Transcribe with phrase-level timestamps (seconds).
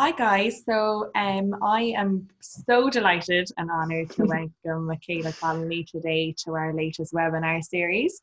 [0.00, 6.32] Hi guys, so um, I am so delighted and honoured to welcome Michaela Connolly today
[6.44, 8.22] to our latest webinar series.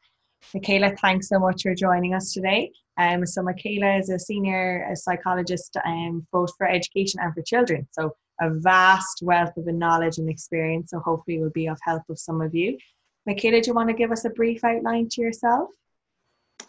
[0.54, 2.72] Michaela, thanks so much for joining us today.
[2.98, 7.86] Um, so Michaela is a senior psychologist um, both for education and for children.
[7.92, 10.92] So a vast wealth of knowledge and experience.
[10.92, 12.78] So hopefully will be of help of some of you.
[13.26, 15.72] Michaela, do you want to give us a brief outline to yourself?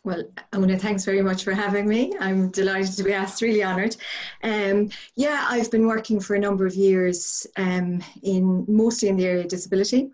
[0.05, 0.23] Well,
[0.55, 2.13] Una, thanks very much for having me.
[2.21, 3.97] I'm delighted to be asked, really honoured.
[4.43, 9.27] Um, yeah, I've been working for a number of years um, in mostly in the
[9.27, 10.11] area of disability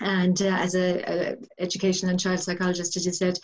[0.00, 3.38] and uh, as a, a, education and child psychologist, as you said.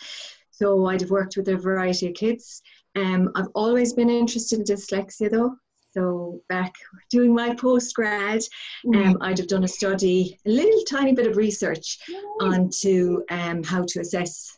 [0.51, 2.61] So I'd have worked with a variety of kids.
[2.95, 5.55] Um, I've always been interested in dyslexia though.
[5.93, 6.73] So back
[7.11, 8.43] doing my postgrad,
[8.87, 9.17] um, mm.
[9.21, 11.99] I'd have done a study, a little tiny bit of research
[12.41, 14.57] onto um, how to assess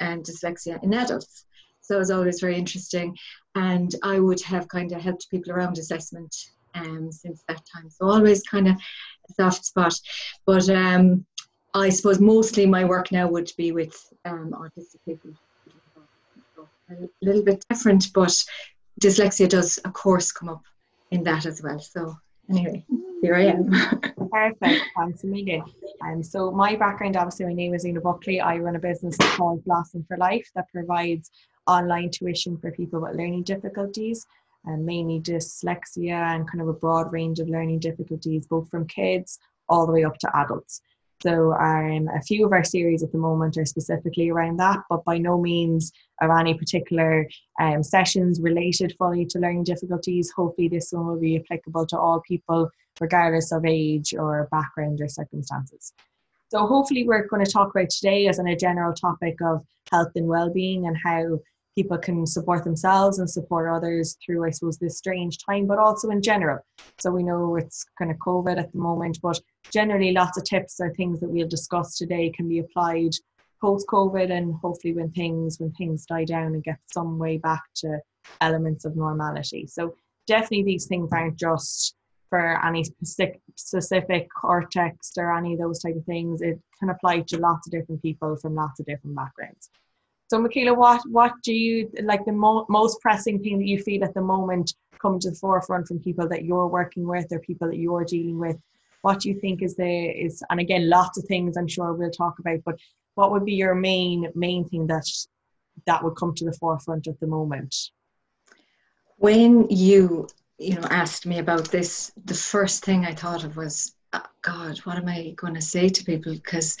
[0.00, 1.44] and dyslexia in adults.
[1.80, 3.16] So it was always very interesting.
[3.54, 6.34] And I would have kind of helped people around assessment
[6.74, 7.90] um, since that time.
[7.90, 9.94] So always kind of a soft spot.
[10.46, 11.26] But um,
[11.74, 15.30] I suppose mostly my work now would be with um, autistic people.
[16.90, 18.36] A little bit different, but
[19.00, 20.62] dyslexia does, of course, come up
[21.12, 21.78] in that as well.
[21.78, 22.16] So
[22.50, 22.84] anyway,
[23.22, 23.70] here I am.
[24.32, 24.84] Perfect.
[24.96, 25.62] Thanks a million.
[26.02, 28.40] Um, so my background, obviously, my name is Una Buckley.
[28.40, 31.30] I run a business called Blossom4life that provides
[31.66, 34.26] online tuition for people with learning difficulties
[34.64, 39.38] and mainly dyslexia and kind of a broad range of learning difficulties, both from kids
[39.68, 40.82] all the way up to adults.
[41.22, 45.04] So um, a few of our series at the moment are specifically around that, but
[45.04, 47.28] by no means are any particular
[47.60, 50.32] um, sessions related fully to learning difficulties.
[50.34, 55.08] Hopefully this one will be applicable to all people, regardless of age or background or
[55.08, 55.92] circumstances.
[56.48, 60.12] So hopefully we're going to talk about today as on a general topic of health
[60.14, 61.38] and well-being and how
[61.74, 66.10] people can support themselves and support others through, I suppose, this strange time, but also
[66.10, 66.58] in general.
[66.98, 69.40] So we know it's kind of COVID at the moment, but
[69.72, 73.12] generally lots of tips or things that we'll discuss today can be applied
[73.60, 77.62] post COVID and hopefully when things when things die down and get some way back
[77.76, 77.98] to
[78.40, 79.66] elements of normality.
[79.66, 79.94] So
[80.26, 81.94] definitely these things aren't just
[82.30, 86.40] for any specific specific context or any of those type of things.
[86.40, 89.68] It can apply to lots of different people from lots of different backgrounds.
[90.30, 94.04] So, Michaela, what what do you like the mo- most pressing thing that you feel
[94.04, 97.66] at the moment coming to the forefront from people that you're working with or people
[97.66, 98.56] that you're dealing with?
[99.02, 102.12] What do you think is the is and again, lots of things I'm sure we'll
[102.12, 102.78] talk about, but
[103.16, 105.04] what would be your main main thing that
[105.86, 107.74] that would come to the forefront at the moment?
[109.16, 113.96] When you you know asked me about this, the first thing I thought of was
[114.12, 116.32] uh, God, what am I going to say to people?
[116.32, 116.76] Because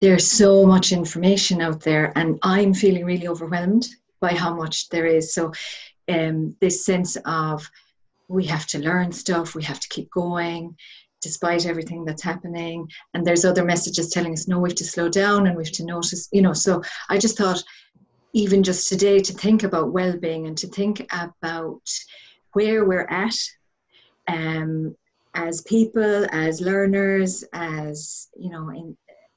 [0.00, 3.86] there's so much information out there, and I'm feeling really overwhelmed
[4.20, 5.32] by how much there is.
[5.32, 5.52] So,
[6.08, 7.68] um, this sense of
[8.28, 10.76] we have to learn stuff, we have to keep going
[11.22, 12.88] despite everything that's happening.
[13.14, 15.72] And there's other messages telling us, no, we have to slow down and we have
[15.74, 16.52] to notice, you know.
[16.52, 17.62] So, I just thought,
[18.34, 21.82] even just today, to think about well being and to think about
[22.52, 23.36] where we're at.
[24.28, 24.96] Um,
[25.36, 28.96] as people, as learners, as you know, in,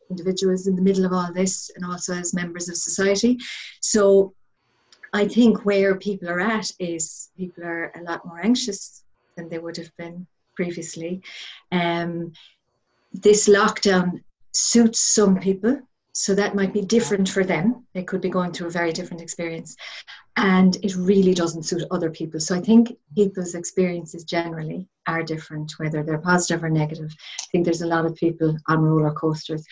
[0.10, 3.38] individuals in the middle of all this, and also as members of society.
[3.82, 4.34] So,
[5.14, 9.04] I think where people are at is people are a lot more anxious
[9.36, 11.22] than they would have been previously.
[11.72, 12.32] Um,
[13.12, 14.22] this lockdown
[14.54, 15.82] suits some people,
[16.14, 17.88] so that might be different for them.
[17.94, 19.76] They could be going through a very different experience,
[20.40, 22.40] and it really doesn't suit other people.
[22.40, 27.14] So I think people's experiences generally are different, whether they're positive or negative.
[27.42, 29.66] I think there's a lot of people on roller coasters.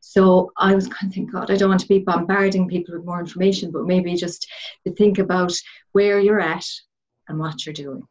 [0.00, 3.04] So I was kind of thinking, God, I don't want to be bombarding people with
[3.04, 4.50] more information, but maybe just
[4.86, 5.52] to think about
[5.92, 6.66] where you're at
[7.28, 8.02] and what you're doing.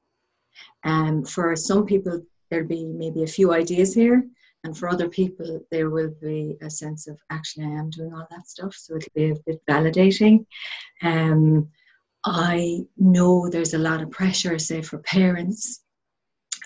[0.84, 2.22] And um, for some people,
[2.52, 4.24] there'll be maybe a few ideas here,
[4.64, 8.28] and for other people, there will be a sense of actually I am doing all
[8.30, 10.46] that stuff, so it'll be a bit validating.
[11.02, 11.70] Um,
[12.26, 15.82] I know there's a lot of pressure, say, for parents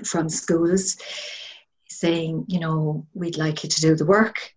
[0.06, 0.98] from schools
[1.90, 4.54] saying, you know, we'd like you to do the work,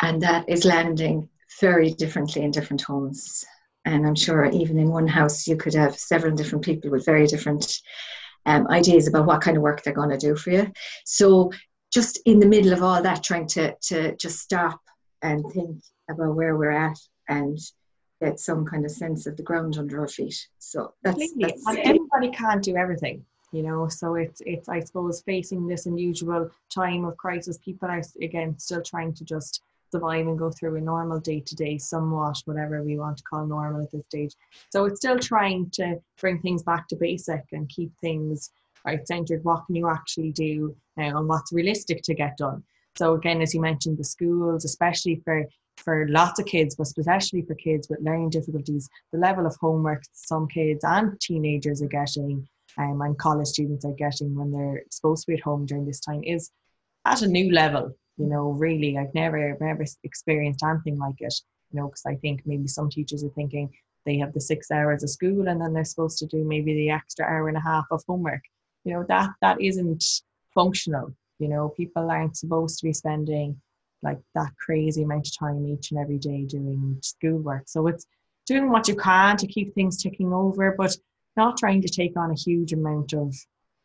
[0.00, 1.28] and that is landing
[1.60, 3.44] very differently in different homes.
[3.84, 7.26] And I'm sure even in one house, you could have several different people with very
[7.26, 7.80] different
[8.46, 10.72] um, ideas about what kind of work they're going to do for you.
[11.04, 11.50] So,
[11.92, 14.80] just in the middle of all that, trying to, to just stop
[15.22, 16.98] and think about where we're at
[17.28, 17.58] and
[18.24, 20.48] get some kind of sense of the ground under our feet.
[20.58, 23.88] So that's, that's and everybody can't do everything, you know.
[23.88, 28.82] So it's it's I suppose facing this unusual time of crisis, people are again still
[28.82, 29.62] trying to just
[29.92, 33.46] survive and go through a normal day to day, somewhat whatever we want to call
[33.46, 34.34] normal at this stage.
[34.70, 38.50] So it's still trying to bring things back to basic and keep things
[38.84, 42.62] right centered what can you actually do now and what's realistic to get done
[42.96, 45.44] so again as you mentioned the schools especially for
[45.84, 50.02] for lots of kids but especially for kids with learning difficulties the level of homework
[50.12, 52.46] some kids and teenagers are getting
[52.78, 56.00] um, and college students are getting when they're supposed to be at home during this
[56.00, 56.50] time is
[57.04, 58.96] at a new level you know really.
[58.96, 61.34] I've never never experienced anything like it
[61.70, 63.70] you know because i think maybe some teachers are thinking
[64.04, 66.90] they have the six hours of school and then they're supposed to do maybe the
[66.90, 68.42] extra hour and a half of homework.
[68.84, 70.04] You know that that isn't
[70.54, 71.70] functional you know.
[71.70, 73.60] People aren't supposed to be spending
[74.04, 78.06] like that crazy amount of time each and every day doing schoolwork so it's
[78.46, 80.96] doing what you can to keep things ticking over but
[81.36, 83.34] not trying to take on a huge amount of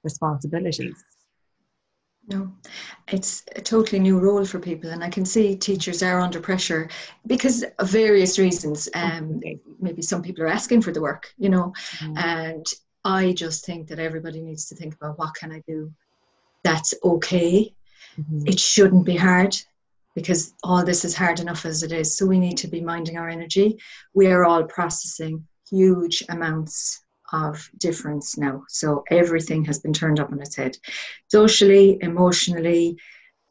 [0.04, 1.04] responsibilities
[2.32, 2.52] no,
[3.08, 6.88] it's a totally new role for people, and I can see teachers are under pressure
[7.26, 8.88] because of various reasons.
[8.94, 9.42] Um,
[9.80, 12.18] maybe some people are asking for the work, you know, mm-hmm.
[12.20, 12.66] and
[13.04, 15.92] I just think that everybody needs to think about what can I do
[16.64, 17.74] that's okay.
[18.20, 18.48] Mm-hmm.
[18.48, 19.56] It shouldn't be hard
[20.16, 22.18] because all this is hard enough as it is.
[22.18, 23.80] So we need to be minding our energy.
[24.14, 27.02] We are all processing huge amounts
[27.32, 28.64] of difference now.
[28.70, 30.78] So everything has been turned up on its head.
[31.32, 32.98] Socially, emotionally,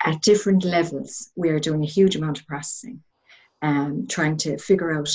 [0.05, 3.02] at different levels, we are doing a huge amount of processing
[3.62, 5.10] and um, trying to figure out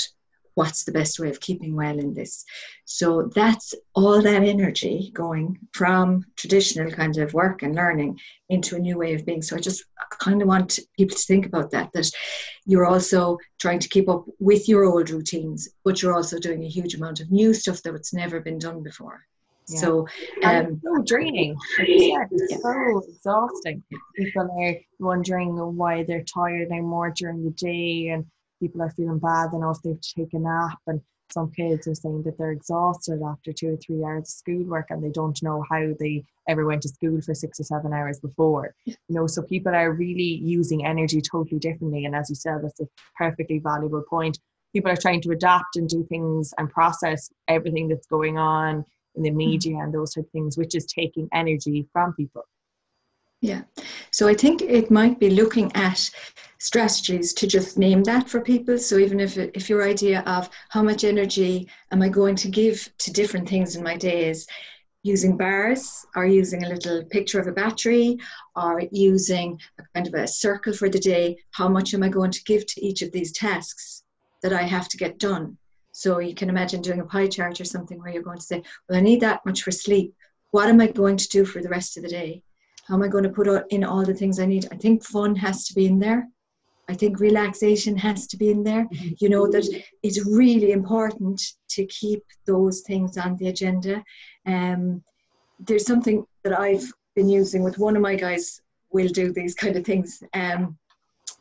[0.56, 2.46] what's the best way of keeping well in this.
[2.86, 8.20] So that's all that energy going from traditional kind of work and learning
[8.50, 9.42] into a new way of being.
[9.42, 9.86] So I just
[10.20, 12.10] kind of want people to think about that, that
[12.66, 16.70] you're also trying to keep up with your old routines, but you're also doing a
[16.70, 19.26] huge amount of new stuff that's never been done before.
[19.70, 19.80] Yeah.
[19.80, 20.08] So,
[20.44, 21.56] um, so draining.
[21.80, 23.82] it's so exhausting.
[24.16, 28.26] People are wondering why they're tired now more during the day and
[28.64, 31.02] people are feeling bad they know if they've taken a nap and
[31.34, 35.04] some kids are saying that they're exhausted after two or three hours of schoolwork and
[35.04, 38.76] they don't know how they ever went to school for six or seven hours before.
[38.86, 42.06] You know, so people are really using energy totally differently.
[42.06, 42.88] And as you said, that's a
[43.18, 44.38] perfectly valuable point.
[44.74, 49.24] People are trying to adapt and do things and process everything that's going on in
[49.24, 49.36] the mm.
[49.36, 52.44] media and those type of things, which is taking energy from people.
[53.44, 53.64] Yeah.
[54.12, 56.10] So I think it might be looking at
[56.60, 58.78] strategies to just name that for people.
[58.78, 62.90] So even if, if your idea of how much energy am I going to give
[63.00, 64.48] to different things in my day is
[65.04, 68.18] using bars or using a little picture of a battery
[68.56, 72.32] or using a kind of a circle for the day, how much am I going
[72.32, 74.04] to give to each of these tasks
[74.42, 75.58] that I have to get done?
[75.92, 78.64] So you can imagine doing a pie chart or something where you're going to say,
[78.88, 80.16] well, I need that much for sleep.
[80.52, 82.42] What am I going to do for the rest of the day?
[82.88, 84.68] How am I going to put in all the things I need?
[84.72, 86.28] I think fun has to be in there.
[86.90, 88.86] I think relaxation has to be in there.
[88.86, 89.14] Mm-hmm.
[89.20, 89.66] You know, that
[90.04, 94.04] it's really important to keep those things on the agenda.
[94.46, 95.02] Um,
[95.60, 98.60] there's something that I've been using with one of my guys,
[98.92, 100.22] will do these kind of things.
[100.34, 100.78] Um,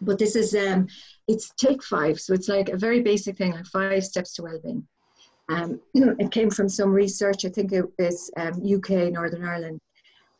[0.00, 0.86] but this is, um,
[1.28, 2.20] it's take five.
[2.20, 4.86] So it's like a very basic thing, like five steps to well-being.
[5.48, 9.80] Um, it came from some research, I think it was UK, um, Northern Ireland,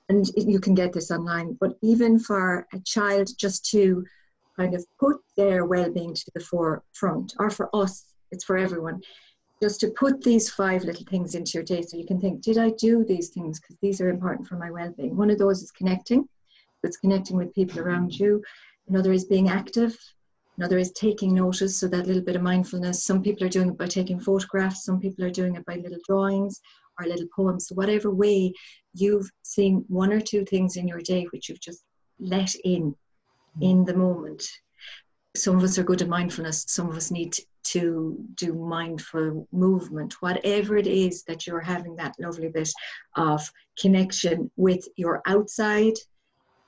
[0.09, 4.05] and you can get this online, but even for a child just to
[4.57, 9.01] kind of put their well-being to the forefront, or for us, it's for everyone,
[9.63, 12.59] just to put these five little things into your day so you can think, did
[12.59, 13.61] I do these things?
[13.61, 15.17] Because these are important for my well-being.
[15.17, 16.29] One of those is connecting.
[16.83, 18.43] It's connecting with people around you.
[18.89, 19.97] Another is being active.
[20.59, 23.05] Another is taking notice, so that little bit of mindfulness.
[23.05, 26.01] Some people are doing it by taking photographs, some people are doing it by little
[26.07, 26.61] drawings
[27.03, 27.69] or little poems.
[27.69, 28.53] So whatever way
[28.95, 31.85] you've seen one or two things in your day which you've just
[32.19, 32.95] let in
[33.59, 33.63] mm.
[33.63, 34.45] in the moment.
[35.35, 40.21] Some of us are good at mindfulness, some of us need to do mindful movement,
[40.21, 42.71] whatever it is that you're having that lovely bit
[43.17, 43.41] of
[43.81, 45.95] connection with your outside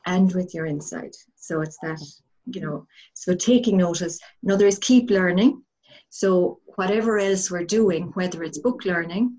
[0.07, 1.13] and with your inside.
[1.37, 2.01] So it's that,
[2.47, 4.19] you know, so taking notice.
[4.43, 5.63] Another is keep learning.
[6.11, 9.37] So whatever else we're doing, whether it's book learning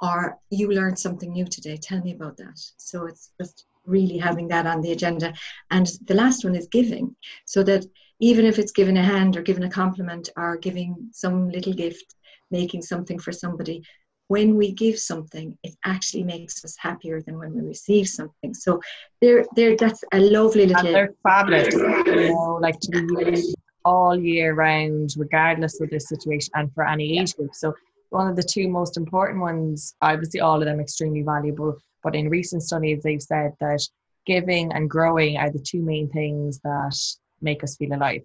[0.00, 2.58] or you learned something new today, tell me about that.
[2.76, 5.32] So it's just really having that on the agenda.
[5.70, 7.84] And the last one is giving, so that
[8.20, 12.14] even if it's giving a hand or giving a compliment or giving some little gift,
[12.50, 13.82] making something for somebody,
[14.28, 18.52] when we give something, it actually makes us happier than when we receive something.
[18.52, 18.80] So
[19.22, 20.86] there, there, that's a lovely little.
[20.86, 25.98] And they're fabulous, you know, like to be used all year round, regardless of the
[25.98, 27.54] situation and for any age group.
[27.54, 27.74] So
[28.10, 32.28] one of the two most important ones, obviously all of them extremely valuable, but in
[32.28, 33.80] recent studies they've said that
[34.26, 36.96] giving and growing are the two main things that
[37.40, 38.22] make us feel alive.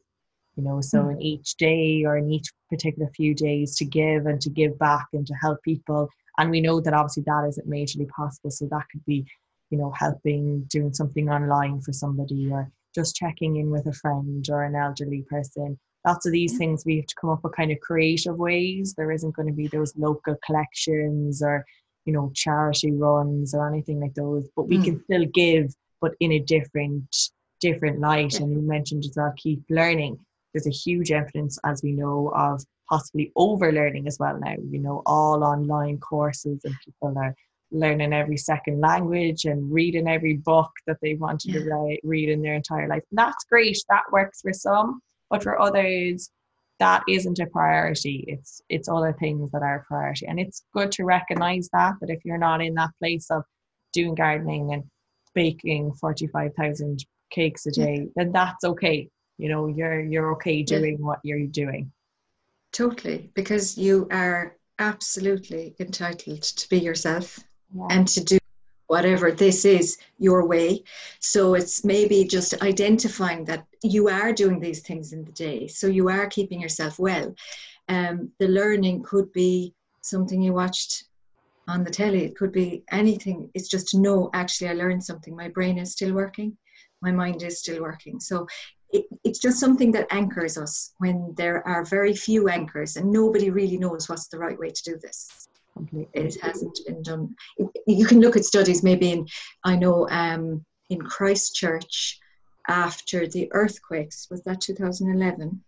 [0.56, 1.14] You know, so mm.
[1.14, 5.08] in each day or in each particular few days to give and to give back
[5.14, 6.10] and to help people.
[6.38, 8.52] And we know that obviously that isn't majorly possible.
[8.52, 9.26] So that could be,
[9.72, 14.48] you know, helping doing something online for somebody or just checking in with a friend
[14.52, 15.80] or an elderly person.
[16.06, 18.94] Lots of these things we have to come up with kind of creative ways.
[18.94, 21.66] There isn't going to be those local collections or,
[22.06, 24.84] you know, charity runs or anything like those, but we mm.
[24.84, 27.16] can still give, but in a different
[27.62, 28.40] different light.
[28.40, 30.20] And you mentioned as well, keep learning.
[30.54, 34.56] There's a huge evidence, as we know, of possibly overlearning as well now.
[34.70, 37.34] You know, all online courses and people are
[37.72, 41.62] learning every second language and reading every book that they wanted yeah.
[41.62, 43.04] to read in their entire life.
[43.10, 43.78] And that's great.
[43.90, 46.30] That works for some, but for others,
[46.80, 48.26] that isn't a priority.
[48.28, 50.28] It's it's other things that are a priority.
[50.28, 53.44] And it's good to recognize that that if you're not in that place of
[53.94, 54.84] doing gardening and
[55.36, 59.10] baking 45,000 cakes a day, then that's okay.
[59.38, 61.06] You know, you're you're okay doing yeah.
[61.06, 61.92] what you're doing.
[62.72, 67.40] Totally, because you are absolutely entitled to be yourself
[67.76, 67.88] yeah.
[67.92, 68.38] and to do
[68.94, 70.84] whatever this is your way.
[71.20, 75.68] So it's maybe just identifying that you are doing these things in the day.
[75.68, 77.34] So you are keeping yourself well.
[77.90, 81.06] Um, the learning could be something you watched
[81.68, 83.50] on the telly, it could be anything.
[83.56, 85.36] It's just to know actually I learned something.
[85.36, 86.56] My brain is still working,
[87.02, 88.20] my mind is still working.
[88.20, 88.46] So
[88.92, 93.50] it, it's just something that anchors us when there are very few anchors and nobody
[93.50, 95.48] really knows what's the right way to do this.
[95.76, 96.08] Completely.
[96.14, 97.36] It hasn't been done.
[97.88, 99.28] You can look at studies maybe in,
[99.64, 102.20] I know um, in Christchurch
[102.68, 105.64] after the earthquakes, was that 2011?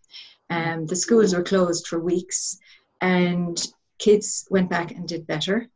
[0.49, 2.57] Um, the schools were closed for weeks
[3.01, 3.61] and
[3.97, 5.67] kids went back and did better.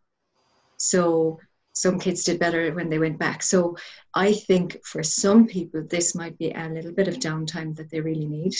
[0.78, 1.40] So
[1.74, 3.42] some kids did better when they went back.
[3.42, 3.78] So
[4.14, 8.02] I think for some people, this might be a little bit of downtime that they
[8.02, 8.54] really need.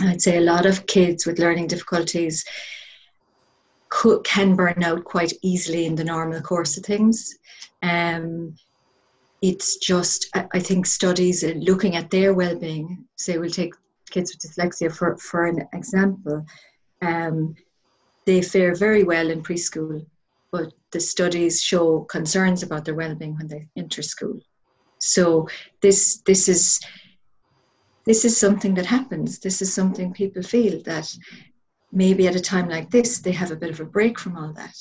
[0.00, 2.44] I'd say a lot of kids with learning difficulties
[3.94, 7.38] could, can burn out quite easily in the normal course of things.
[7.82, 8.56] Um,
[9.40, 13.74] it's just, I think, studies looking at their well being, say, we'll take
[14.10, 16.44] kids with dyslexia for, for an example,
[17.02, 17.54] um,
[18.24, 20.04] they fare very well in preschool,
[20.50, 24.40] but the studies show concerns about their well being when they enter school.
[24.98, 25.48] So,
[25.82, 26.80] this, this is
[28.06, 29.38] this is something that happens.
[29.38, 31.16] This is something people feel that
[31.94, 34.52] maybe at a time like this, they have a bit of a break from all
[34.54, 34.76] that.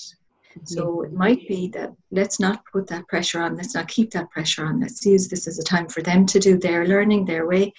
[0.65, 4.29] So it might be that let's not put that pressure on, let's not keep that
[4.29, 7.47] pressure on, let's use this as a time for them to do their learning their
[7.47, 7.73] way,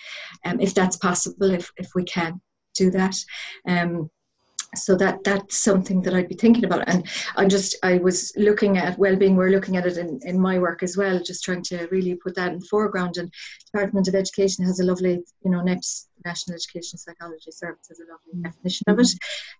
[0.44, 2.40] um, if that's possible, if, if we can
[2.74, 3.16] do that.
[3.66, 4.10] Um,
[4.78, 6.88] so that that's something that I'd be thinking about.
[6.88, 9.36] And I'm just I was looking at well-being.
[9.36, 12.34] We're looking at it in, in my work as well, just trying to really put
[12.36, 13.16] that in the foreground.
[13.16, 13.32] And
[13.72, 18.10] Department of Education has a lovely, you know, NEPS National Education Psychology Service has a
[18.10, 18.42] lovely mm-hmm.
[18.42, 19.08] definition of it.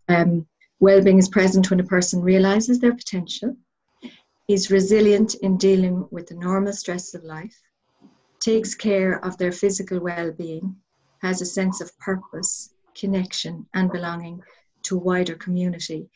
[0.09, 0.47] Um,
[0.81, 3.57] well-being is present when a person realizes their potential,
[4.49, 7.57] is resilient in dealing with the normal stress of life,
[8.41, 10.77] takes care of their physical well-being,
[11.23, 14.43] has a sense of purpose, connection, and belonging
[14.85, 16.09] to a wider community.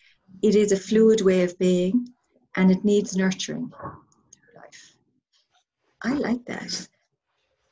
[0.43, 2.09] It is a fluid way of being
[2.57, 4.97] and it needs nurturing through life.
[6.03, 6.89] I like that.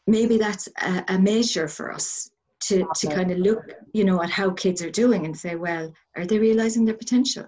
[0.06, 4.30] Maybe that's a, a measure for us to, to kind of look, you know, at
[4.30, 7.46] how kids are doing and say, well, are they realizing their potential?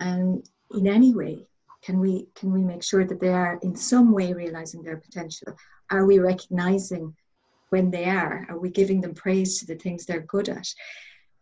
[0.00, 0.44] And
[0.74, 1.46] in any way,
[1.82, 5.56] can we can we make sure that they are in some way realizing their potential?
[5.90, 7.14] Are we recognizing
[7.70, 8.46] when they are?
[8.48, 10.68] Are we giving them praise to the things they're good at?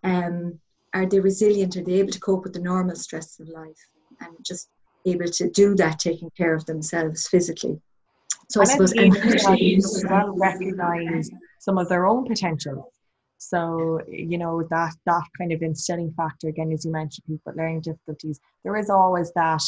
[0.02, 0.58] Um,
[0.94, 1.76] are they resilient?
[1.76, 3.78] Are they able to cope with the normal stress of life
[4.20, 4.68] and just
[5.06, 7.80] able to do that, taking care of themselves physically?
[8.48, 11.30] So and I suppose empathy well recognize
[11.60, 12.92] some of their own potential.
[13.38, 17.56] So you know that that kind of instilling factor again, as you mentioned, people with
[17.56, 18.40] learning difficulties.
[18.64, 19.62] There is always that.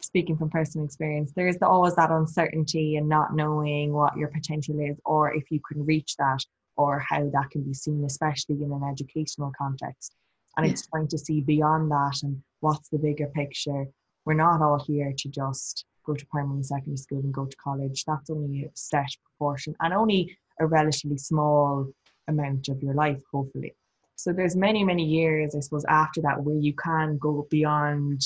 [0.00, 4.78] Speaking from personal experience, there is always that uncertainty and not knowing what your potential
[4.80, 6.40] is, or if you can reach that,
[6.76, 10.14] or how that can be seen, especially in an educational context.
[10.56, 10.72] And yeah.
[10.72, 13.86] it's trying to see beyond that and what's the bigger picture.
[14.24, 17.56] We're not all here to just go to primary and secondary school and go to
[17.56, 18.04] college.
[18.06, 21.88] That's only a set proportion and only a relatively small
[22.28, 23.74] amount of your life, hopefully.
[24.16, 28.22] So there's many, many years, I suppose, after that where you can go beyond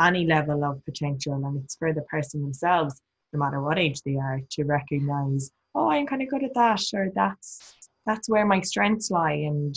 [0.00, 3.00] any level of potential and it's for the person themselves,
[3.32, 6.82] no matter what age they are, to recognize oh i'm kind of good at that
[6.94, 7.74] or that's
[8.06, 9.74] that's where my strengths lie and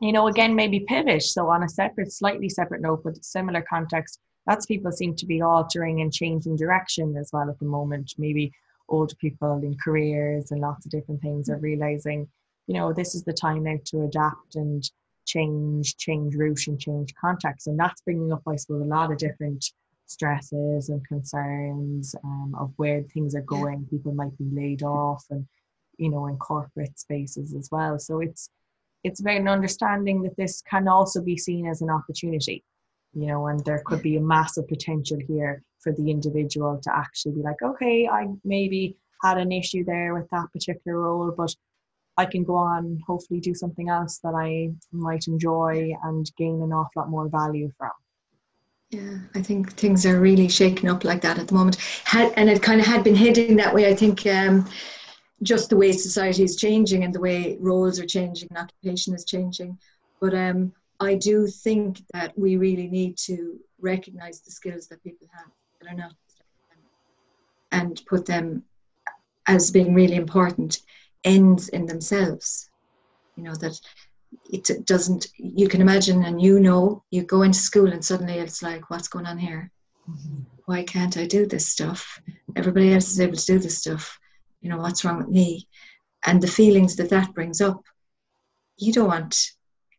[0.00, 4.20] you know again maybe pivot so on a separate slightly separate note but similar context
[4.46, 8.14] lots of people seem to be altering and changing direction as well at the moment.
[8.18, 8.52] Maybe
[8.88, 12.28] older people in careers and lots of different things are realizing
[12.68, 14.88] you know this is the time now to adapt and
[15.26, 19.18] change change route and change context and that's bringing up i suppose a lot of
[19.18, 19.72] different
[20.06, 23.86] stresses and concerns um, of where things are going.
[23.90, 25.46] People might be laid off and,
[25.98, 27.98] you know, in corporate spaces as well.
[27.98, 28.48] So it's,
[29.04, 32.64] it's about an understanding that this can also be seen as an opportunity,
[33.14, 37.32] you know, and there could be a massive potential here for the individual to actually
[37.32, 41.54] be like, okay, I maybe had an issue there with that particular role, but
[42.16, 46.72] I can go on, hopefully do something else that I might enjoy and gain an
[46.72, 47.90] awful lot more value from.
[48.90, 51.76] Yeah, I think things are really shaking up like that at the moment.
[52.04, 53.88] Had, and it kind of had been heading that way.
[53.88, 54.68] I think um,
[55.42, 59.24] just the way society is changing and the way roles are changing and occupation is
[59.24, 59.76] changing.
[60.20, 65.28] But um, I do think that we really need to recognize the skills that people
[65.34, 65.50] have
[65.80, 66.12] that are not
[67.72, 68.62] and put them
[69.46, 70.80] as being really important
[71.24, 72.70] ends in themselves.
[73.36, 73.78] You know, that
[74.50, 78.62] it doesn't, you can imagine and you know, you go into school and suddenly it's
[78.62, 79.70] like, what's going on here?
[80.08, 80.42] Mm-hmm.
[80.66, 82.20] Why can't I do this stuff?
[82.56, 84.18] Everybody else is able to do this stuff.
[84.60, 85.68] You know, what's wrong with me?
[86.26, 87.82] And the feelings that that brings up,
[88.78, 89.52] you don't want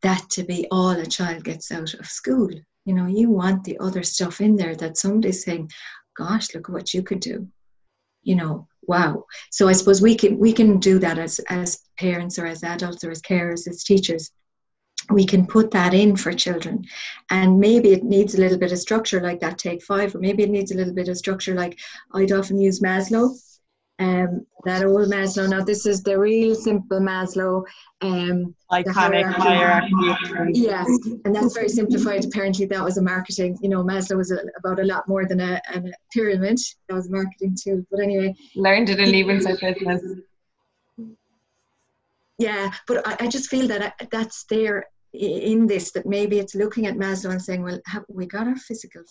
[0.03, 2.49] that to be all a child gets out of school.
[2.85, 5.71] You know, you want the other stuff in there that somebody's saying,
[6.15, 7.47] gosh, look at what you could do.
[8.27, 9.23] You know, wow.
[9.51, 13.03] So i suppose we can we can do that as as parents or as adults
[13.05, 14.31] or as carers as teachers.
[15.09, 16.83] We can put that in for children.
[17.29, 20.43] And maybe it needs a little bit of structure like that take five or maybe
[20.43, 21.79] it needs a little bit of structure like
[22.15, 23.25] i'd often use maslow
[23.99, 25.49] um, that old Maslow.
[25.49, 27.63] Now, this is the real simple Maslow.
[28.01, 29.91] Um, Iconic hierarchy.
[29.91, 30.51] hierarchy.
[30.53, 30.85] Yeah,
[31.25, 32.25] and that's very simplified.
[32.25, 33.57] Apparently, that was a marketing.
[33.61, 35.81] You know, Maslow was a, about a lot more than a, a
[36.13, 36.59] pyramid.
[36.87, 37.83] That was a marketing tool.
[37.89, 40.19] But anyway, learned it in Leaving Cert business.
[42.37, 45.91] Yeah, but I, I just feel that I, that's there in this.
[45.91, 49.01] That maybe it's looking at Maslow and saying, well, have, we got our physical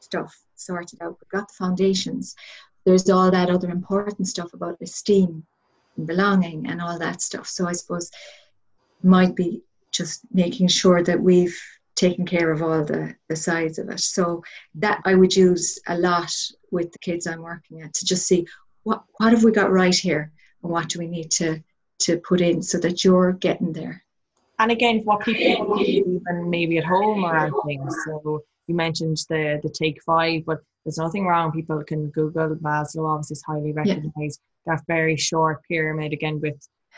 [0.00, 1.16] stuff sorted out.
[1.20, 2.34] We've got the foundations
[2.84, 5.44] there's all that other important stuff about esteem
[5.96, 7.46] and belonging and all that stuff.
[7.46, 8.10] So I suppose
[9.02, 11.56] might be just making sure that we've
[11.94, 14.00] taken care of all the, the sides of it.
[14.00, 14.42] So
[14.76, 16.32] that I would use a lot
[16.70, 18.46] with the kids I'm working at to just see
[18.82, 20.32] what what have we got right here
[20.62, 21.62] and what do we need to
[22.00, 24.02] to put in so that you're getting there.
[24.58, 27.88] And again, what people even maybe at home or anything.
[28.04, 31.52] So you mentioned the the take five, but there's nothing wrong.
[31.52, 34.40] People can Google Maslow, obviously, is highly recognized.
[34.66, 34.74] Yeah.
[34.74, 36.56] That very short pyramid, again, with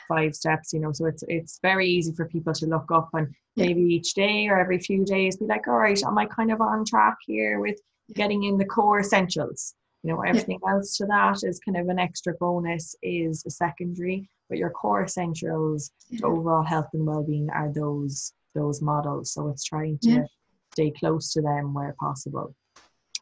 [0.09, 3.29] five steps, you know, so it's it's very easy for people to look up and
[3.55, 3.67] yeah.
[3.67, 6.61] maybe each day or every few days be like, all right, am I kind of
[6.61, 7.81] on track here with
[8.15, 9.75] getting in the core essentials?
[10.03, 10.75] You know, everything yeah.
[10.75, 15.03] else to that is kind of an extra bonus, is a secondary, but your core
[15.03, 19.33] essentials to overall health and well-being are those those models.
[19.33, 20.25] So it's trying to
[20.73, 22.55] stay close to them where possible.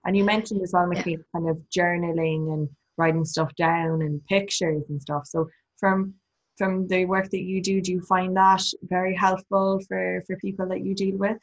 [0.04, 1.24] And you mentioned as well, Michaela, yeah.
[1.34, 5.26] kind of journaling and writing stuff down and pictures and stuff.
[5.26, 6.14] So from
[6.56, 10.68] from the work that you do, do you find that very helpful for for people
[10.68, 11.38] that you deal with?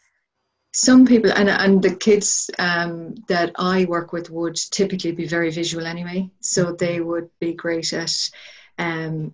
[0.74, 5.52] Some people and and the kids um, that I work with would typically be very
[5.52, 6.76] visual anyway, so mm-hmm.
[6.78, 8.14] they would be great at
[8.78, 9.34] um,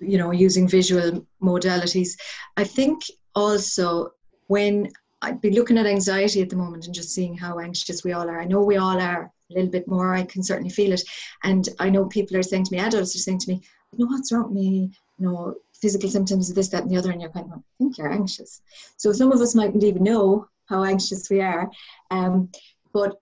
[0.00, 2.18] you know using visual modalities.
[2.56, 3.02] I think
[3.34, 4.12] also
[4.48, 4.90] when
[5.22, 8.28] I'd be looking at anxiety at the moment and just seeing how anxious we all
[8.28, 8.40] are.
[8.40, 10.14] I know we all are a little bit more.
[10.14, 11.02] I can certainly feel it.
[11.42, 14.10] And I know people are saying to me, adults are saying to me, you know,
[14.10, 14.90] what's wrong with me?
[15.18, 17.10] You know, physical symptoms of this, that, and the other.
[17.10, 18.62] And you're kind of, I think you're anxious.
[18.96, 21.68] So some of us mightn't even know how anxious we are.
[22.10, 22.50] Um,
[22.92, 23.16] but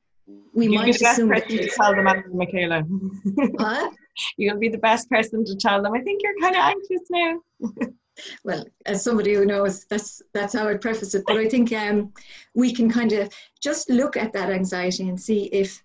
[0.54, 2.80] we You'll might be the best person to tell them, Michaela.
[2.82, 3.92] What?
[4.36, 5.92] You'll be the best person to tell them.
[5.92, 7.40] I think you're kind of anxious now.
[8.44, 11.24] well, as somebody who knows, that's that's how I preface it.
[11.26, 12.12] But I think um,
[12.54, 15.82] we can kind of just look at that anxiety and see if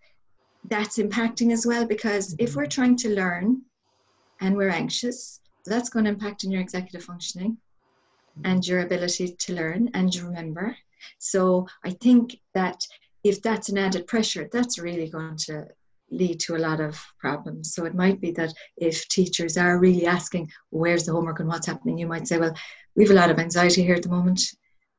[0.70, 1.86] that's impacting as well.
[1.86, 3.62] Because if we're trying to learn
[4.40, 7.58] and we're anxious, that's going to impact on your executive functioning
[8.46, 10.76] and your ability to learn and remember.
[11.20, 12.86] So I think that
[13.24, 15.68] if that's an added pressure, that's really going to
[16.12, 17.74] lead to a lot of problems.
[17.74, 21.68] So it might be that if teachers are really asking, where's the homework and what's
[21.68, 22.56] happening, you might say, well,
[22.96, 24.42] we have a lot of anxiety here at the moment.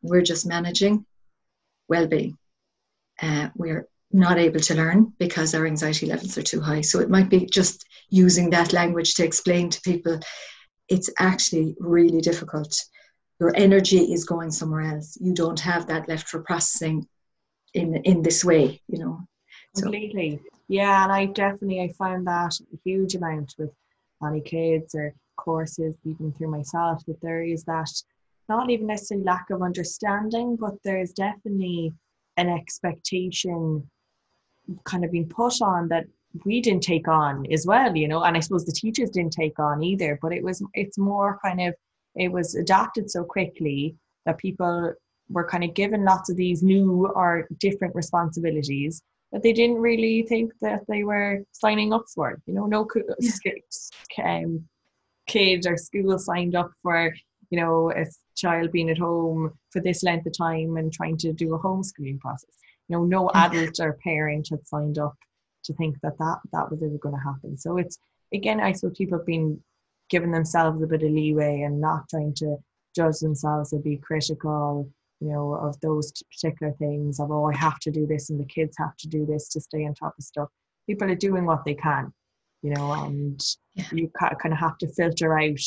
[0.03, 1.07] We're just managing
[1.88, 2.37] well being.
[3.20, 6.81] Uh, we're not able to learn because our anxiety levels are too high.
[6.81, 10.18] So it might be just using that language to explain to people
[10.88, 12.75] it's actually really difficult.
[13.40, 15.16] Your energy is going somewhere else.
[15.20, 17.07] You don't have that left for processing
[17.75, 19.20] in in this way, you know.
[19.75, 20.40] Completely.
[20.68, 23.70] Yeah, and I definitely I found that a huge amount with
[24.27, 27.90] any kids or courses, even through myself, that there is that
[28.48, 31.92] not even necessarily lack of understanding, but there's definitely
[32.37, 33.88] an expectation
[34.85, 36.07] kind of being put on that
[36.44, 39.59] we didn't take on as well, you know, and I suppose the teachers didn't take
[39.59, 41.75] on either, but it was, it's more kind of,
[42.14, 44.94] it was adapted so quickly that people
[45.29, 50.22] were kind of given lots of these new or different responsibilities that they didn't really
[50.22, 52.38] think that they were signing up for.
[52.46, 52.86] You know, no
[54.22, 54.64] um,
[55.26, 57.12] kid or school signed up for,
[57.50, 58.04] you know, a
[58.36, 62.20] child being at home for this length of time and trying to do a homeschooling
[62.20, 62.50] process.
[62.88, 65.14] You know, no adult or parent had signed up
[65.64, 67.56] to think that that, that was ever going to happen.
[67.56, 67.98] So it's,
[68.34, 69.60] again, I suppose people have been
[70.10, 72.56] giving themselves a bit of leeway and not trying to
[72.94, 74.90] judge themselves or be critical
[75.22, 78.44] you know, of those particular things of, oh, I have to do this and the
[78.44, 80.48] kids have to do this to stay on top of stuff.
[80.88, 82.12] People are doing what they can,
[82.62, 83.40] you know, and
[83.74, 83.85] yeah.
[83.92, 85.61] you kind of have to filter out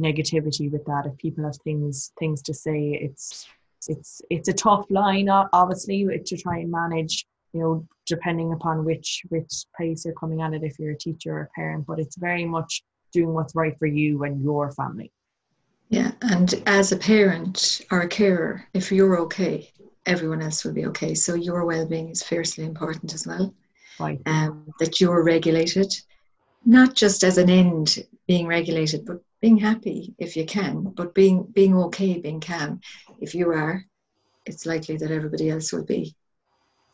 [0.00, 1.04] negativity with that.
[1.04, 3.46] If people have things things to say, it's
[3.86, 7.26] it's it's a tough line, obviously, to try and manage.
[7.52, 11.36] You know, depending upon which which place you're coming at it, if you're a teacher
[11.36, 12.82] or a parent, but it's very much
[13.12, 15.12] doing what's right for you and your family.
[15.88, 19.70] Yeah, and as a parent or a carer, if you're okay,
[20.04, 21.14] everyone else will be okay.
[21.14, 23.54] So your well-being is fiercely important as well.
[23.98, 24.20] Right.
[24.26, 25.92] Um, that you're regulated,
[26.64, 31.44] not just as an end being regulated, but being happy if you can, but being
[31.54, 32.80] being okay, being calm.
[33.20, 33.84] If you are,
[34.44, 36.14] it's likely that everybody else will be.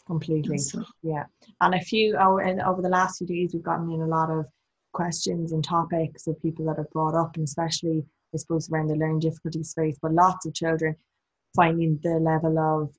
[0.06, 0.58] Completely.
[0.58, 1.24] So, yeah.
[1.60, 4.46] And a few over, over the last few days, we've gotten in a lot of
[4.92, 8.96] questions and topics of people that have brought up, and especially I suppose, around the
[8.96, 10.96] learning difficulty space, but lots of children
[11.54, 12.94] finding the level of,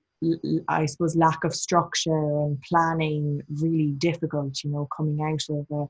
[0.67, 5.87] I suppose, lack of structure and planning really difficult, you know, coming out of a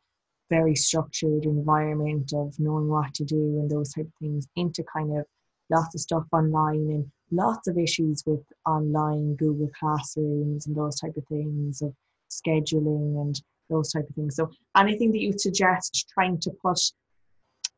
[0.50, 5.18] very structured environment of knowing what to do and those type of things into kind
[5.18, 5.26] of
[5.70, 11.16] lots of stuff online and lots of issues with online Google classrooms and those type
[11.18, 11.94] of things of
[12.30, 14.36] scheduling and those type of things.
[14.36, 16.80] So anything that you suggest trying to put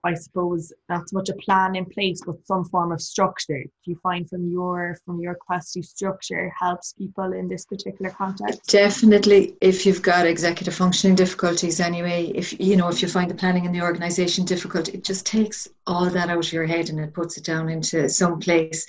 [0.05, 3.63] I suppose not so much a plan in place, but some form of structure.
[3.63, 8.69] Do you find from your from your capacity structure helps people in this particular context?
[8.69, 13.35] Definitely, if you've got executive functioning difficulties, anyway, if you know if you find the
[13.35, 16.99] planning in the organisation difficult, it just takes all that out of your head and
[16.99, 18.85] it puts it down into some place.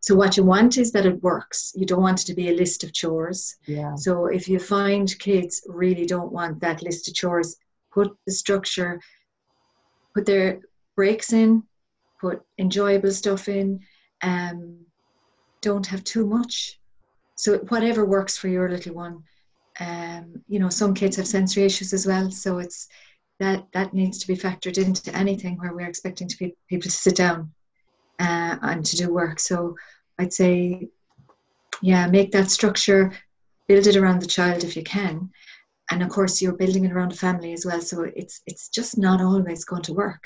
[0.00, 1.72] So what you want is that it works.
[1.74, 3.56] You don't want it to be a list of chores.
[3.66, 3.94] Yeah.
[3.96, 7.56] So if you find kids really don't want that list of chores,
[7.92, 9.00] put the structure
[10.16, 10.60] put their
[10.96, 11.62] breaks in,
[12.18, 13.80] put enjoyable stuff in,
[14.22, 14.78] um,
[15.60, 16.80] don't have too much.
[17.34, 19.22] So whatever works for your little one.
[19.78, 22.88] Um, you know, some kids have sensory issues as well, so it's
[23.40, 26.96] that that needs to be factored into anything where we're expecting to be, people to
[26.96, 27.52] sit down
[28.18, 29.38] uh, and to do work.
[29.38, 29.76] So
[30.18, 30.88] I'd say,
[31.82, 33.12] yeah, make that structure,
[33.68, 35.28] build it around the child if you can,
[35.90, 37.80] and of course you're building it around a family as well.
[37.80, 40.24] So it's it's just not always going to work.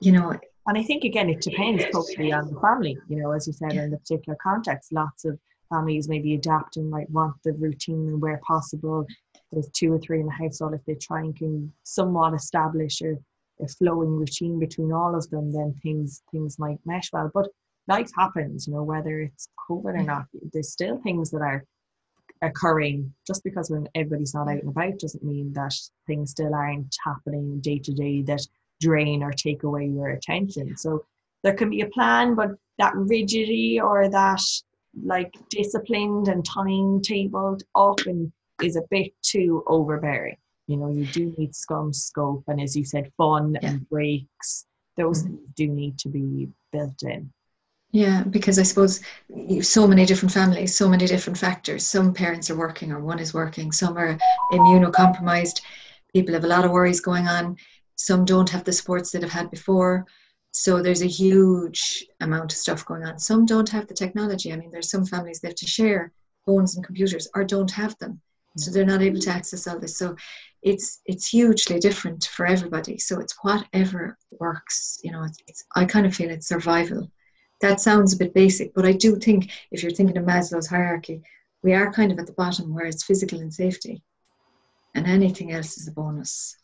[0.00, 3.48] You know and i think again it depends totally on the family you know as
[3.48, 3.82] you said yeah.
[3.82, 5.36] in the particular context lots of
[5.72, 9.06] families maybe adapt and might want the routine and where possible.
[9.50, 13.14] There's two or three in the household if they try and can somewhat establish a,
[13.62, 17.30] a flowing routine between all of them then things things might mesh well.
[17.32, 17.48] But
[17.88, 21.64] life happens you know whether it's covid or not there's still things that are
[22.42, 25.74] occurring just because when everybody's not out and about doesn't mean that
[26.06, 28.44] things still aren't happening day to day that
[28.80, 31.04] drain or take away your attention so
[31.44, 34.40] there can be a plan but that rigidity or that
[35.04, 41.54] like disciplined and timetabled often is a bit too overbearing you know you do need
[41.54, 43.70] some scope and as you said fun yeah.
[43.70, 45.36] and breaks those mm-hmm.
[45.56, 47.32] do need to be built in
[47.92, 49.00] yeah, because I suppose
[49.60, 51.86] so many different families, so many different factors.
[51.86, 54.18] Some parents are working or one is working, some are
[54.50, 55.60] immunocompromised,
[56.14, 57.56] people have a lot of worries going on,
[57.96, 60.06] some don't have the supports that have had before.
[60.52, 63.18] So there's a huge amount of stuff going on.
[63.18, 64.52] Some don't have the technology.
[64.52, 66.12] I mean, there's some families that have to share
[66.44, 68.20] phones and computers or don't have them.
[68.58, 69.38] So they're not able to mm-hmm.
[69.38, 69.96] access all this.
[69.96, 70.14] So
[70.62, 72.98] it's it's hugely different for everybody.
[72.98, 75.00] So it's whatever works.
[75.02, 77.10] You know, it's, it's I kind of feel it's survival
[77.62, 81.22] that sounds a bit basic, but I do think if you're thinking of Maslow's hierarchy,
[81.62, 84.02] we are kind of at the bottom where it's physical and safety,
[84.94, 86.58] and anything else is a bonus.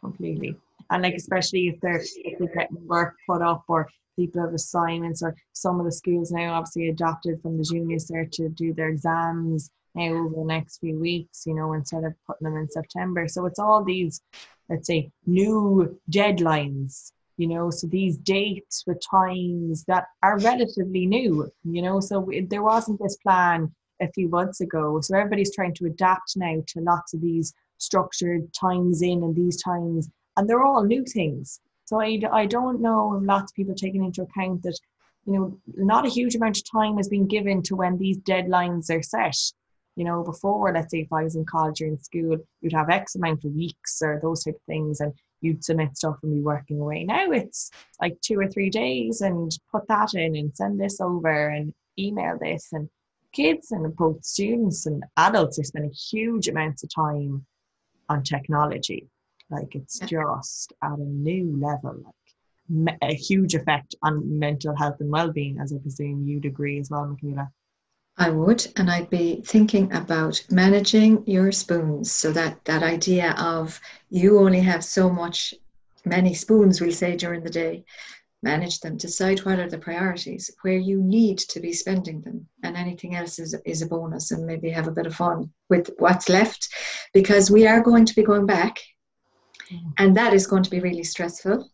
[0.00, 0.56] Completely,
[0.90, 5.22] and like especially if they're if they're getting work put up or people have assignments,
[5.22, 8.88] or some of the schools now obviously adopted from the juniors there to do their
[8.88, 13.28] exams now over the next few weeks, you know, instead of putting them in September.
[13.28, 14.20] So it's all these,
[14.68, 17.12] let's say, new deadlines
[17.42, 21.32] you know so these dates with times that are relatively new
[21.76, 22.16] you know so
[22.52, 23.70] there wasn't this plan
[24.02, 25.00] a few months ago.
[25.00, 29.62] So everybody's trying to adapt now to lots of these structured times in and these
[29.62, 31.60] times, and they're all new things.
[31.84, 34.78] So I, I don't know lots of people taking into account that,
[35.26, 38.90] you know, not a huge amount of time has been given to when these deadlines
[38.90, 39.36] are set.
[39.94, 42.88] You know, before, let's say if I was in college or in school, you'd have
[42.88, 46.40] X amount of weeks or those type of things, and you'd submit stuff and be
[46.40, 47.04] working away.
[47.04, 51.48] Now it's like two or three days and put that in and send this over
[51.48, 52.68] and email this.
[52.72, 52.88] And
[53.32, 57.44] kids and both students and adults are spending huge amounts of time
[58.08, 59.08] on technology.
[59.50, 62.02] Like it's just at a new level,
[62.70, 66.90] like a huge effect on mental health and well-being, as I presume you'd agree as
[66.90, 67.50] well, Michaela.
[68.18, 72.12] I would, and I'd be thinking about managing your spoons.
[72.12, 75.54] So that that idea of you only have so much,
[76.04, 77.84] many spoons, we'll say during the day.
[78.44, 78.96] Manage them.
[78.96, 83.38] Decide what are the priorities, where you need to be spending them, and anything else
[83.38, 84.32] is is a bonus.
[84.32, 86.68] And maybe have a bit of fun with what's left,
[87.14, 88.80] because we are going to be going back
[89.70, 89.92] mm.
[89.98, 91.70] and that is going to be really stressful.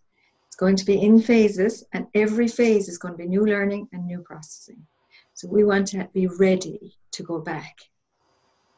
[0.47, 3.89] It's going to be in phases, and every phase is going to be new learning
[3.93, 4.87] and new processing.
[5.39, 7.77] So we want to be ready to go back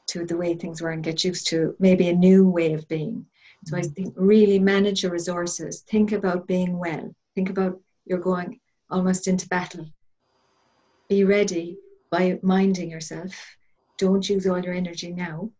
[0.08, 3.24] to the way things were and get used to maybe a new way of being.
[3.64, 5.80] So I think really manage your resources.
[5.88, 7.14] Think about being well.
[7.34, 9.86] Think about you're going almost into battle.
[11.08, 11.78] Be ready
[12.10, 13.32] by minding yourself.
[13.96, 15.50] Don't use all your energy now.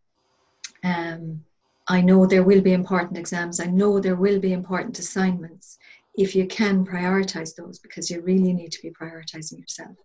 [0.83, 1.43] Um,
[1.87, 3.59] I know there will be important exams.
[3.59, 5.79] I know there will be important assignments.
[6.15, 9.95] If you can prioritize those, because you really need to be prioritizing yourself.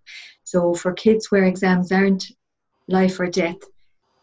[0.45, 2.25] So, for kids where exams aren't
[2.88, 3.59] life or death,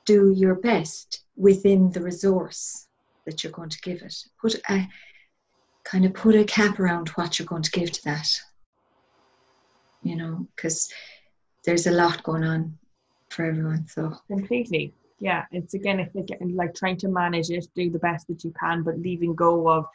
[0.06, 2.88] do your best within the resource
[3.26, 4.15] that you're going to give it.
[4.41, 4.88] Put a
[5.84, 8.30] kind of put a cap around what you're going to give to that.
[10.04, 10.89] You know, because
[11.65, 12.78] there's a lot going on
[13.30, 13.88] for everyone.
[13.88, 14.93] So completely
[15.24, 18.54] yeah it's again it's like, like trying to manage it do the best that you
[18.60, 19.86] can but leaving go of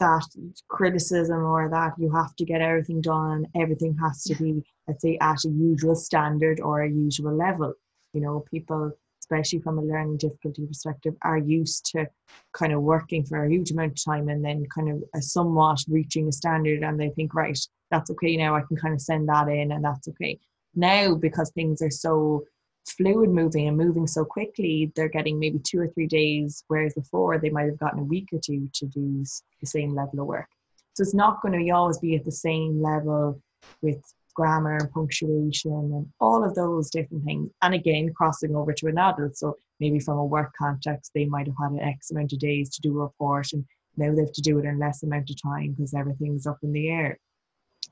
[0.00, 0.24] that
[0.68, 5.18] criticism or that you have to get everything done everything has to be let's say
[5.20, 7.74] at a usual standard or a usual level.
[8.12, 12.06] You know people especially from a learning difficulty perspective are used to
[12.54, 15.78] kind of working for a huge amount of time and then kind of a somewhat
[15.88, 17.58] reaching a standard and they think right
[17.90, 20.38] that's okay now i can kind of send that in and that's okay.
[20.74, 22.44] Now because things are so
[22.92, 27.38] fluid moving and moving so quickly, they're getting maybe two or three days, whereas before
[27.38, 29.24] they might have gotten a week or two to do
[29.60, 30.48] the same level of work.
[30.94, 33.40] So it's not going to always be at the same level
[33.82, 34.02] with
[34.34, 37.50] grammar and punctuation and all of those different things.
[37.62, 39.36] And again, crossing over to an adult.
[39.36, 42.70] So maybe from a work context, they might have had an X amount of days
[42.70, 43.64] to do a report and
[43.96, 46.72] now they have to do it in less amount of time because everything's up in
[46.72, 47.18] the air.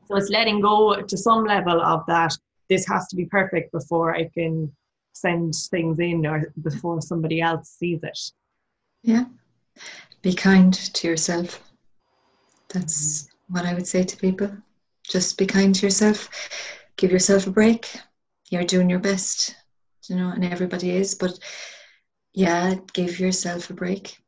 [0.06, 2.32] So it's letting go to some level of that.
[2.68, 4.72] This has to be perfect before I can
[5.20, 8.18] send things in or before somebody else sees it.
[9.02, 9.24] Yeah.
[10.22, 11.62] Be kind to yourself.
[12.72, 13.54] That's mm-hmm.
[13.54, 14.50] what I would say to people.
[15.08, 16.28] Just be kind to yourself.
[16.96, 17.88] Give yourself a break.
[18.50, 19.54] You're doing your best,
[20.08, 21.14] you know, and everybody is.
[21.14, 21.38] But
[22.32, 24.18] yeah, give yourself a break.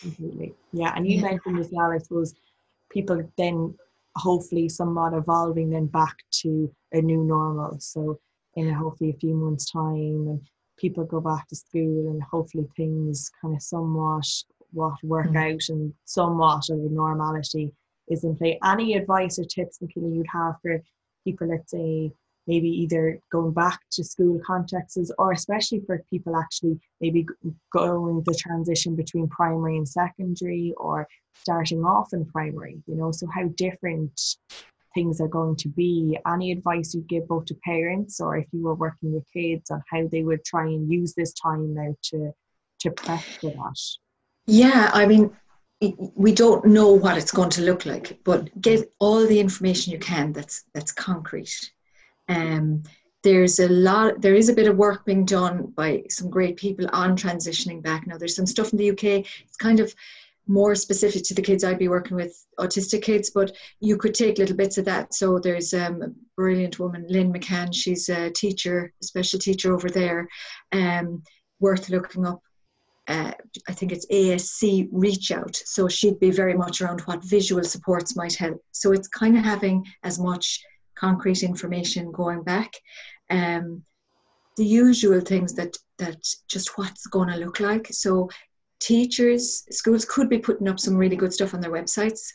[0.00, 0.54] Completely.
[0.72, 0.92] Yeah.
[0.94, 1.30] And you yeah.
[1.30, 2.34] mentioned as well, I suppose,
[2.90, 3.74] people then
[4.16, 7.78] hopefully somewhat evolving then back to a new normal.
[7.80, 8.20] So
[8.56, 10.40] in hopefully a few months' time and
[10.76, 14.26] people go back to school and hopefully things kind of somewhat
[14.72, 15.54] what work mm.
[15.54, 17.72] out and somewhat of a normality
[18.08, 18.58] is in play.
[18.64, 20.82] Any advice or tips, Michaela, you'd have for
[21.24, 22.12] people, let's say,
[22.46, 27.26] maybe either going back to school contexts or especially for people actually maybe
[27.72, 33.26] going the transition between primary and secondary or starting off in primary, you know, so
[33.34, 34.20] how different
[34.94, 36.18] things are going to be.
[36.26, 39.82] Any advice you give both to parents or if you were working with kids on
[39.90, 42.32] how they would try and use this time now to
[42.80, 43.80] to prep for that?
[44.46, 45.30] Yeah, I mean,
[46.14, 49.98] we don't know what it's going to look like, but get all the information you
[49.98, 51.70] can that's that's concrete.
[52.28, 52.84] Um,
[53.24, 56.86] there's a lot there is a bit of work being done by some great people
[56.92, 59.94] on transitioning back now there's some stuff in the uk it's kind of
[60.46, 64.38] more specific to the kids I'd be working with, autistic kids, but you could take
[64.38, 65.14] little bits of that.
[65.14, 67.74] So there's um, a brilliant woman, Lynn McCann.
[67.74, 70.28] She's a teacher, a special teacher over there,
[70.72, 71.22] um,
[71.60, 72.40] worth looking up.
[73.06, 73.32] Uh,
[73.68, 75.56] I think it's ASC Reach Out.
[75.56, 78.62] So she'd be very much around what visual supports might help.
[78.72, 80.62] So it's kind of having as much
[80.94, 82.72] concrete information going back.
[83.30, 83.82] Um,
[84.56, 86.16] the usual things that that
[86.48, 87.88] just what's going to look like.
[87.90, 88.30] So
[88.84, 92.32] teachers, schools could be putting up some really good stuff on their websites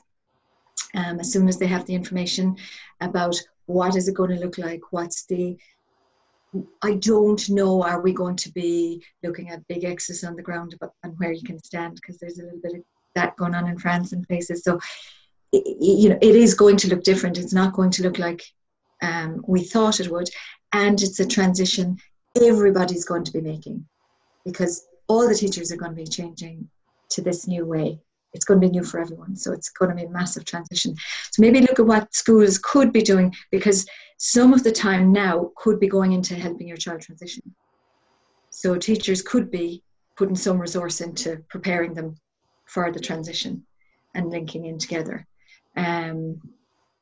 [0.96, 2.58] um, as soon as they have the information
[3.02, 3.36] about
[3.68, 5.56] what is it going to look like, what's the
[6.82, 10.74] I don't know, are we going to be looking at big X's on the ground
[11.04, 11.94] and where you can stand?
[11.94, 12.82] Because there's a little bit of
[13.14, 14.64] that going on in France and places.
[14.64, 14.80] So,
[15.52, 17.38] you know, it is going to look different.
[17.38, 18.42] It's not going to look like
[19.04, 20.28] um, we thought it would.
[20.74, 22.00] And it's a transition
[22.42, 23.86] everybody's going to be making
[24.44, 26.70] because all the teachers are going to be changing
[27.10, 28.00] to this new way.
[28.32, 29.36] It's going to be new for everyone.
[29.36, 30.96] So it's going to be a massive transition.
[31.32, 35.52] So maybe look at what schools could be doing because some of the time now
[35.58, 37.44] could be going into helping your child transition.
[38.52, 39.84] So teachers could be
[40.16, 42.16] putting some resource into preparing them
[42.66, 43.66] for the transition
[44.14, 45.26] and linking in together.
[45.76, 46.40] Um,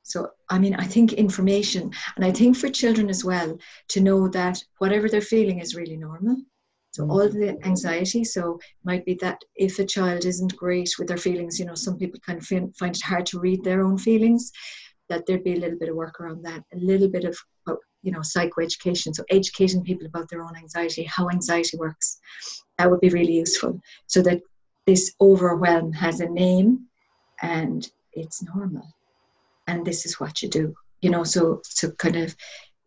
[0.03, 3.57] so, I mean, I think information, and I think for children as well,
[3.89, 6.37] to know that whatever they're feeling is really normal.
[6.97, 11.07] So, all the anxiety, so it might be that if a child isn't great with
[11.07, 13.99] their feelings, you know, some people kind of find it hard to read their own
[13.99, 14.51] feelings,
[15.07, 17.77] that there'd be a little bit of work around that, a little bit of, oh,
[18.01, 19.13] you know, psychoeducation.
[19.13, 22.19] So, educating people about their own anxiety, how anxiety works,
[22.79, 24.41] that would be really useful so that
[24.87, 26.87] this overwhelm has a name
[27.43, 28.91] and it's normal
[29.67, 32.35] and this is what you do you know so so kind of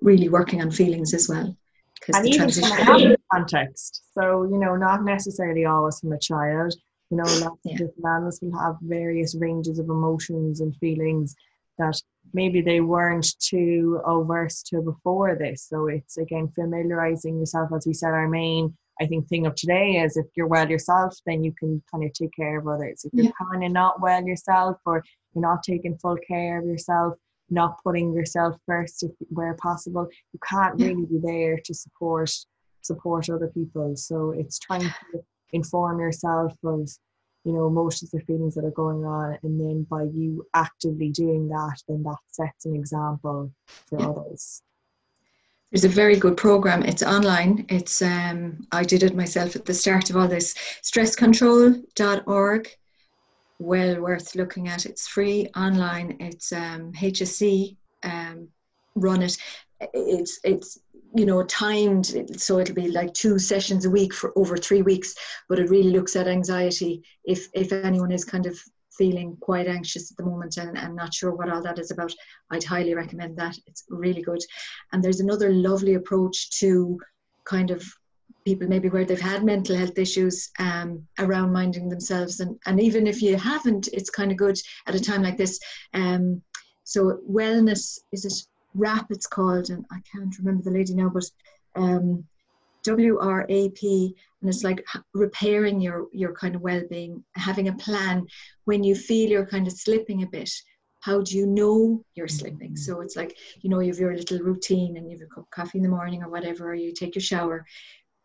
[0.01, 1.57] really working on feelings as well
[1.95, 6.75] because the transition context so you know not necessarily always from a child
[7.11, 7.73] you know lots yeah.
[7.73, 11.35] of different animals will have various ranges of emotions and feelings
[11.79, 12.01] that
[12.35, 17.95] maybe they weren't too averse to before this so it's again familiarizing yourself as we
[17.95, 21.53] said our main I think thing of today is if you're well yourself, then you
[21.59, 23.05] can kind of take care of others.
[23.05, 23.31] If you're yeah.
[23.51, 25.03] kind of not well yourself, or
[25.35, 27.15] you're not taking full care of yourself,
[27.49, 30.89] not putting yourself first if, where possible, you can't yeah.
[30.89, 32.31] really be there to support
[32.83, 33.97] support other people.
[33.97, 36.89] So it's trying to inform yourself of
[37.45, 41.49] you know emotions or feelings that are going on, and then by you actively doing
[41.49, 44.09] that, then that sets an example for yeah.
[44.09, 44.63] others.
[45.71, 46.83] There's a very good program.
[46.83, 47.65] It's online.
[47.69, 50.55] It's um, I did it myself at the start of all this.
[50.83, 52.69] Stresscontrol.org.
[53.61, 54.87] Well worth looking at.
[54.87, 56.17] It's free online.
[56.19, 58.49] It's um, HSE um,
[58.95, 59.37] run it.
[59.95, 60.79] It's it's
[61.15, 62.07] you know timed
[62.41, 65.15] so it'll be like two sessions a week for over three weeks
[65.49, 68.57] but it really looks at anxiety if if anyone is kind of
[69.01, 72.13] feeling quite anxious at the moment and, and not sure what all that is about,
[72.51, 73.57] I'd highly recommend that.
[73.67, 74.41] It's really good.
[74.93, 76.99] And there's another lovely approach to
[77.45, 77.83] kind of
[78.45, 83.07] people maybe where they've had mental health issues um, around minding themselves and, and even
[83.07, 85.59] if you haven't it's kind of good at a time like this
[85.93, 86.41] um,
[86.85, 88.33] so wellness is it
[88.75, 91.25] wrap it's called and i can't remember the lady now but
[91.77, 92.25] um,
[92.87, 98.27] WRAP, and it's like repairing your your kind of well-being, having a plan
[98.65, 100.51] when you feel you're kind of slipping a bit.
[101.01, 102.77] How do you know you're slipping?
[102.77, 105.45] So it's like you know you have your little routine, and you have a cup
[105.45, 107.67] of coffee in the morning or whatever, or you take your shower.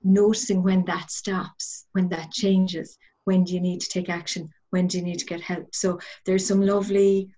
[0.03, 4.49] Noticing when that stops, when that changes, when do you need to take action?
[4.69, 5.73] When do you need to get help?
[5.73, 7.29] So there's some lovely,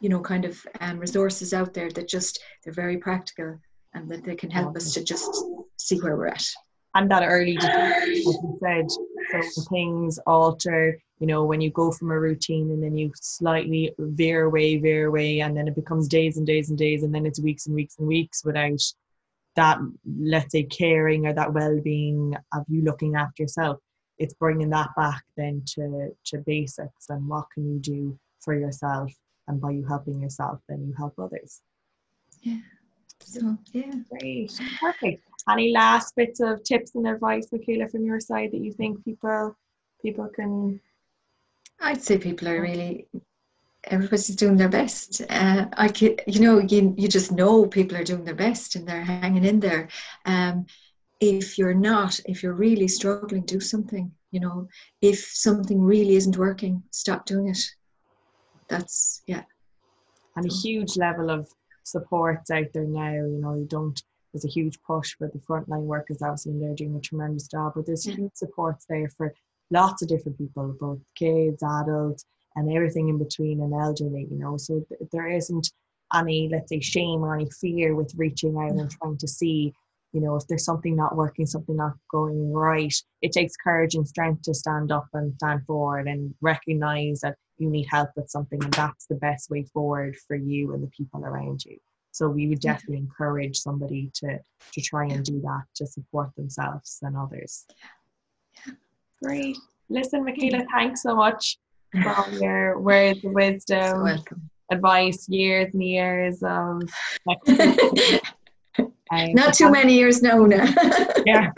[0.00, 3.58] you know, kind of um, resources out there that just they're very practical
[3.94, 5.44] and that they can help us to just
[5.76, 6.46] see where we're at.
[6.94, 8.90] And that early detection, you said,
[9.52, 13.94] so things alter, you know, when you go from a routine and then you slightly
[13.98, 17.26] veer away, veer away, and then it becomes days and days and days, and then
[17.26, 18.80] it's weeks and weeks and weeks without
[19.54, 19.78] that,
[20.18, 23.78] let's say, caring or that well being of you looking after yourself.
[24.18, 29.12] It's bringing that back then to, to basics and what can you do for yourself.
[29.50, 31.60] And by you helping yourself, then you help others.
[32.40, 32.60] Yeah.
[33.18, 35.24] So yeah, great, perfect.
[35.48, 39.56] Any last bits of tips and advice, Michaela, from your side that you think people
[40.00, 40.80] people can?
[41.80, 43.08] I'd say people are really
[43.82, 45.20] everybody's doing their best.
[45.28, 48.86] Uh, I could, you know, you you just know people are doing their best and
[48.86, 49.88] they're hanging in there.
[50.26, 50.66] Um,
[51.18, 54.12] if you're not, if you're really struggling, do something.
[54.30, 54.68] You know,
[55.02, 57.58] if something really isn't working, stop doing it.
[58.70, 59.42] That's yeah.
[60.36, 61.52] And a huge level of
[61.82, 63.12] supports out there now.
[63.12, 64.00] You know, you don't.
[64.32, 67.72] There's a huge push for the frontline workers, obviously, and they're doing a tremendous job.
[67.74, 69.34] But there's huge supports there for
[69.70, 72.24] lots of different people, both kids, adults,
[72.54, 74.28] and everything in between, and elderly.
[74.30, 75.72] You know, so th- there isn't
[76.14, 79.74] any, let's say, shame or any fear with reaching out and trying to see
[80.12, 84.06] you know if there's something not working something not going right it takes courage and
[84.06, 88.62] strength to stand up and stand forward and recognize that you need help with something
[88.64, 91.76] and that's the best way forward for you and the people around you.
[92.12, 94.38] So we would definitely encourage somebody to
[94.72, 97.66] to try and do that to support themselves and others.
[98.66, 98.72] Yeah.
[99.22, 99.58] great.
[99.88, 101.58] Listen michaela thanks so much
[101.92, 104.20] for your words of wisdom
[104.72, 106.82] advice years and years of
[109.10, 110.72] Um, Not too many years now, now.
[111.26, 111.50] yeah.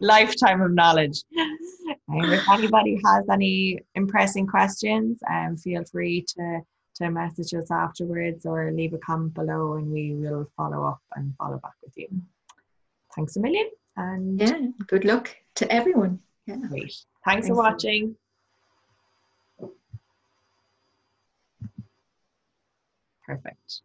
[0.00, 1.22] Lifetime of knowledge.
[1.38, 6.60] Um, if anybody has any impressing questions, um, feel free to
[6.94, 11.34] to message us afterwards or leave a comment below, and we will follow up and
[11.36, 12.08] follow back with you.
[13.14, 14.58] Thanks a million, and yeah,
[14.88, 16.20] good luck to everyone.
[16.46, 16.56] Yeah.
[16.56, 16.80] great.
[16.80, 18.16] Thanks, Thanks for watching.
[23.24, 23.82] Perfect.